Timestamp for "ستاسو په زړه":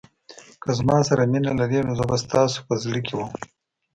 2.23-2.99